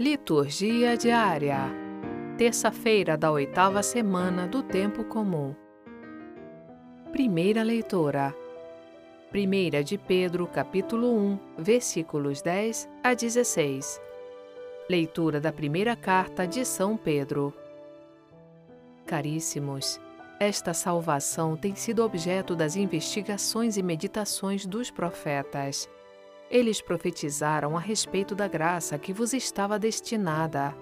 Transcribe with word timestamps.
Liturgia 0.00 0.96
diária. 0.96 1.58
Terça-feira 2.38 3.18
da 3.18 3.30
oitava 3.30 3.82
semana 3.82 4.46
do 4.46 4.62
tempo 4.62 5.04
comum. 5.04 5.54
Primeira 7.12 7.62
leitura. 7.62 8.34
Primeira 9.30 9.84
de 9.84 9.98
Pedro, 9.98 10.46
capítulo 10.46 11.14
1, 11.14 11.38
versículos 11.58 12.40
10 12.40 12.88
a 13.04 13.12
16. 13.12 14.00
Leitura 14.88 15.38
da 15.38 15.52
primeira 15.52 15.94
carta 15.94 16.46
de 16.46 16.64
São 16.64 16.96
Pedro. 16.96 17.52
Caríssimos, 19.04 20.00
esta 20.40 20.72
salvação 20.72 21.58
tem 21.58 21.74
sido 21.74 22.02
objeto 22.02 22.56
das 22.56 22.74
investigações 22.74 23.76
e 23.76 23.82
meditações 23.82 24.64
dos 24.64 24.90
profetas 24.90 25.86
eles 26.50 26.80
profetizaram 26.80 27.76
a 27.76 27.80
respeito 27.80 28.34
da 28.34 28.48
graça 28.48 28.98
que 28.98 29.12
vos 29.12 29.32
estava 29.32 29.78
destinada. 29.78 30.74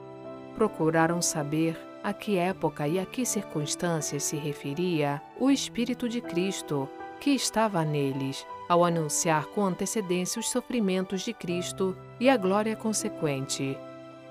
Procuraram 0.55 1.21
saber 1.21 1.79
a 2.03 2.13
que 2.13 2.37
época 2.37 2.89
e 2.89 2.99
a 2.99 3.05
que 3.05 3.27
circunstâncias 3.27 4.23
se 4.23 4.37
referia 4.37 5.21
o 5.39 5.51
Espírito 5.51 6.09
de 6.09 6.21
Cristo 6.21 6.89
que 7.21 7.31
estava 7.31 7.85
neles, 7.85 8.47
ao 8.69 8.85
anunciar 8.85 9.47
com 9.47 9.65
antecedência 9.65 10.41
os 10.41 10.49
sofrimentos 10.49 11.23
de 11.23 11.35
Cristo 11.35 11.97
e 12.19 12.31
a 12.31 12.37
glória 12.37 12.77
consequente. 12.77 13.77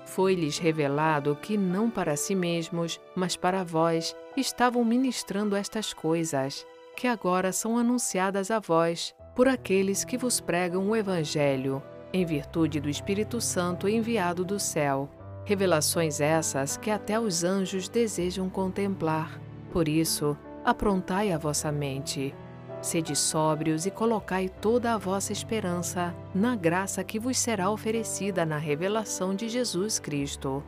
Foi-lhes 0.06 0.58
revelado 0.58 1.36
que 1.36 1.56
não 1.56 1.90
para 1.90 2.16
si 2.16 2.34
mesmos, 2.34 2.98
mas 3.14 3.36
para 3.36 3.62
vós, 3.62 4.16
estavam 4.36 4.82
ministrando 4.84 5.54
estas 5.54 5.92
coisas, 5.92 6.66
que 6.96 7.06
agora 7.06 7.52
são 7.52 7.76
anunciadas 7.76 8.50
a 8.50 8.58
vós 8.58 9.14
por 9.38 9.46
aqueles 9.46 10.02
que 10.02 10.18
vos 10.18 10.40
pregam 10.40 10.88
o 10.88 10.96
Evangelho, 10.96 11.80
em 12.12 12.26
virtude 12.26 12.80
do 12.80 12.88
Espírito 12.88 13.40
Santo 13.40 13.88
enviado 13.88 14.44
do 14.44 14.58
céu. 14.58 15.08
Revelações 15.44 16.20
essas 16.20 16.76
que 16.76 16.90
até 16.90 17.20
os 17.20 17.44
anjos 17.44 17.88
desejam 17.88 18.50
contemplar. 18.50 19.40
Por 19.70 19.86
isso, 19.86 20.36
aprontai 20.64 21.30
a 21.30 21.38
vossa 21.38 21.70
mente. 21.70 22.34
Sede 22.82 23.14
sóbrios 23.14 23.86
e 23.86 23.92
colocai 23.92 24.48
toda 24.48 24.92
a 24.92 24.98
vossa 24.98 25.32
esperança 25.32 26.12
na 26.34 26.56
graça 26.56 27.04
que 27.04 27.20
vos 27.20 27.38
será 27.38 27.70
oferecida 27.70 28.44
na 28.44 28.58
revelação 28.58 29.36
de 29.36 29.48
Jesus 29.48 30.00
Cristo. 30.00 30.64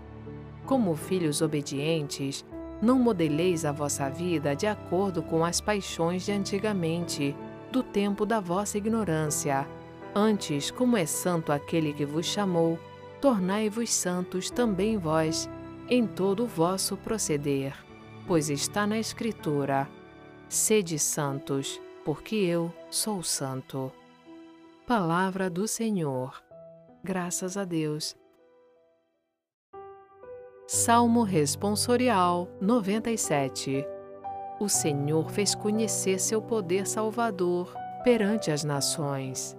Como 0.65 0.95
filhos 0.95 1.43
obedientes, 1.43 2.45
não 2.81 3.01
modeleis 3.01 3.65
a 3.65 3.73
vossa 3.73 4.09
vida 4.09 4.55
de 4.55 4.69
acordo 4.69 5.25
com 5.25 5.45
as 5.45 5.61
paixões 5.61 6.25
de 6.25 6.31
antigamente 6.31 7.35
do 7.71 7.83
tempo 7.83 8.27
da 8.27 8.41
vossa 8.41 8.79
ignorância. 8.79 9.67
Antes, 10.15 10.71
como 10.71 10.97
é 10.97 11.07
santo 11.07 11.53
aquele 11.53 11.93
que 11.93 12.05
vos 12.05 12.27
chamou, 12.27 12.79
tornai-vos 13.21 13.91
santos 13.93 14.51
também 14.51 14.99
vós, 14.99 15.49
em 15.89 16.07
todo 16.07 16.45
o 16.45 16.47
vosso 16.47 16.97
proceder. 16.97 17.75
Pois 18.27 18.51
está 18.51 18.87
na 18.87 18.99
Escritura: 18.99 19.89
Sede 20.49 20.99
santos, 20.99 21.81
porque 22.05 22.37
eu 22.37 22.73
sou 22.91 23.23
santo. 23.23 23.93
Palavra 24.87 25.49
do 25.49 25.69
Senhor. 25.69 26.43
Graças 27.05 27.57
a 27.57 27.65
Deus. 27.65 28.17
Salmo 30.67 31.23
Responsorial 31.23 32.49
97 32.61 33.85
o 34.61 34.69
Senhor 34.69 35.31
fez 35.31 35.55
conhecer 35.55 36.21
seu 36.21 36.43
poder 36.43 36.87
salvador 36.87 37.75
perante 38.05 38.51
as 38.51 38.63
nações. 38.63 39.57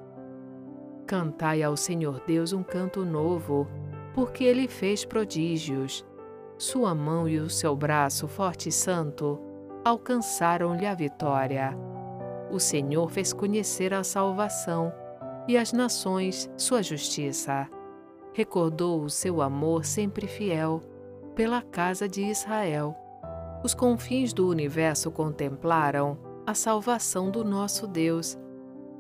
Cantai 1.08 1.64
ao 1.64 1.76
Senhor 1.76 2.22
Deus 2.28 2.54
um 2.54 2.62
canto 2.62 3.04
novo, 3.04 3.68
porque 4.14 4.44
ele 4.44 4.68
fez 4.68 5.04
prodígios. 5.04 6.06
Sua 6.56 6.94
mão 6.94 7.28
e 7.28 7.40
o 7.40 7.50
seu 7.50 7.76
braço 7.76 8.28
forte 8.28 8.70
e 8.70 8.72
santo 8.72 9.40
alcançaram-lhe 9.84 10.86
a 10.86 10.94
vitória. 10.94 11.76
O 12.52 12.60
Senhor 12.60 13.10
fez 13.10 13.34
conhecer 13.34 13.96
a 13.96 14.04
salvação 14.04 14.94
e 15.48 15.58
as 15.58 15.74
nações 15.74 16.48
sua 16.56 16.84
justiça. 16.84 17.68
Recordou 18.34 19.02
o 19.02 19.10
seu 19.10 19.42
amor 19.42 19.84
sempre 19.84 20.28
fiel 20.28 20.80
pela 21.34 21.64
casa 21.64 22.08
de 22.08 22.22
Israel 22.22 23.01
os 23.64 23.74
confins 23.74 24.34
do 24.34 24.48
universo 24.48 25.12
contemplaram 25.12 26.18
a 26.46 26.54
salvação 26.54 27.30
do 27.30 27.44
nosso 27.44 27.88
Deus. 27.88 28.38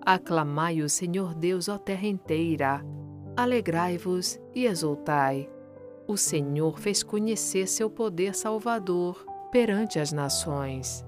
Aclamai 0.05 0.81
o 0.81 0.89
Senhor 0.89 1.33
Deus, 1.33 1.67
ó 1.67 1.77
terra 1.77 2.07
inteira. 2.07 2.85
Alegrai-vos 3.35 4.39
e 4.53 4.65
exultai. 4.65 5.49
O 6.07 6.17
Senhor 6.17 6.79
fez 6.79 7.01
conhecer 7.01 7.67
seu 7.67 7.89
poder 7.89 8.35
salvador 8.35 9.25
perante 9.51 9.99
as 9.99 10.11
nações. 10.11 11.05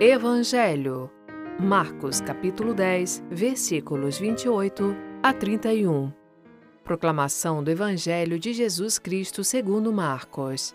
Evangelho 0.00 1.10
Marcos 1.58 2.20
capítulo 2.20 2.74
10, 2.74 3.24
versículos 3.30 4.18
28 4.18 4.94
a 5.22 5.32
31 5.32 6.25
Proclamação 6.86 7.64
do 7.64 7.70
Evangelho 7.72 8.38
de 8.38 8.52
Jesus 8.52 8.96
Cristo 8.96 9.42
segundo 9.42 9.92
Marcos. 9.92 10.72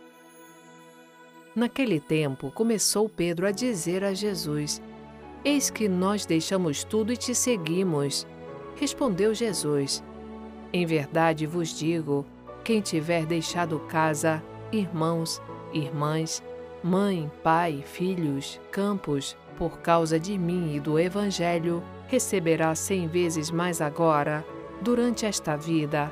Naquele 1.55 2.01
tempo 2.01 2.51
começou 2.51 3.07
Pedro 3.07 3.47
a 3.47 3.51
dizer 3.51 4.03
a 4.03 4.13
Jesus: 4.13 4.81
Eis 5.45 5.69
que 5.69 5.87
nós 5.87 6.25
deixamos 6.25 6.83
tudo 6.83 7.13
e 7.13 7.17
te 7.17 7.33
seguimos. 7.33 8.27
Respondeu 8.75 9.33
Jesus: 9.33 10.03
Em 10.73 10.85
verdade 10.85 11.45
vos 11.45 11.69
digo: 11.69 12.25
quem 12.61 12.81
tiver 12.81 13.25
deixado 13.25 13.79
casa, 13.79 14.43
irmãos, 14.69 15.41
irmãs, 15.71 16.43
mãe, 16.83 17.31
pai, 17.41 17.85
filhos, 17.85 18.59
campos, 18.69 19.37
por 19.57 19.79
causa 19.79 20.19
de 20.19 20.37
mim 20.37 20.75
e 20.75 20.79
do 20.81 20.99
Evangelho, 20.99 21.81
receberá 22.07 22.75
cem 22.75 23.07
vezes 23.07 23.49
mais 23.49 23.79
agora 23.79 24.45
durante 24.81 25.25
esta 25.25 25.55
vida, 25.55 26.11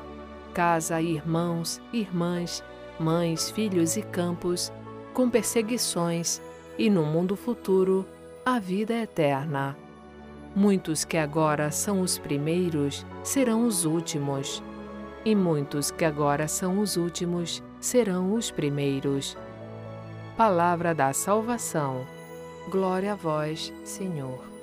casa, 0.53 1.02
irmãos, 1.02 1.81
irmãs, 1.91 2.63
mães, 3.00 3.50
filhos 3.50 3.97
e 3.97 4.02
campos, 4.02 4.72
com 5.13 5.30
perseguições, 5.30 6.41
e 6.78 6.90
no 6.90 7.03
mundo 7.03 7.35
futuro, 7.35 8.06
a 8.46 8.59
vida 8.59 8.94
eterna. 8.94 9.75
Muitos 10.56 11.03
que 11.03 11.18
agora 11.18 11.72
são 11.72 12.02
os 12.02 12.18
primeiros 12.18 13.06
serão 13.24 13.66
os 13.66 13.85
últimos, 13.85 14.63
e 15.25 15.35
muitos 15.35 15.91
que 15.91 16.06
agora 16.06 16.47
são 16.47 16.79
os 16.79 16.96
últimos 16.96 17.62
serão 17.79 18.34
os 18.34 18.50
primeiros. 18.50 19.38
Palavra 20.38 20.96
da 20.96 21.12
salvação. 21.12 22.06
Glória 22.69 23.13
a 23.13 23.16
vós, 23.16 23.74
Senhor. 23.84 24.59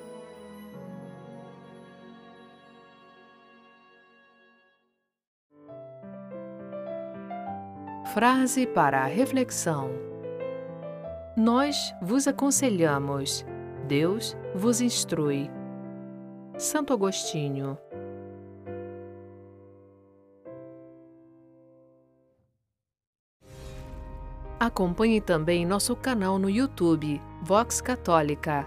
Frase 8.16 8.66
para 8.66 9.02
a 9.02 9.04
reflexão: 9.04 9.90
Nós 11.36 11.94
vos 12.00 12.26
aconselhamos, 12.26 13.44
Deus 13.86 14.34
vos 14.54 14.80
instrui. 14.80 15.50
Santo 16.56 16.94
Agostinho. 16.94 17.76
Acompanhe 24.58 25.20
também 25.20 25.66
nosso 25.66 25.94
canal 25.94 26.38
no 26.38 26.48
YouTube, 26.48 27.20
Vox 27.42 27.82
Católica. 27.82 28.66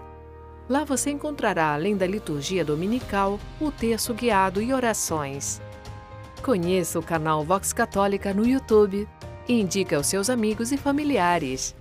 Lá 0.68 0.84
você 0.84 1.10
encontrará, 1.10 1.74
além 1.74 1.96
da 1.96 2.06
liturgia 2.06 2.64
dominical, 2.64 3.40
o 3.60 3.72
texto 3.72 4.14
guiado 4.14 4.62
e 4.62 4.72
orações. 4.72 5.60
Conheça 6.40 7.00
o 7.00 7.02
canal 7.02 7.42
Vox 7.42 7.72
Católica 7.72 8.32
no 8.32 8.46
YouTube 8.46 9.08
e 9.50 9.60
indique 9.60 9.96
aos 9.96 10.06
seus 10.06 10.30
amigos 10.30 10.70
e 10.70 10.76
familiares. 10.76 11.74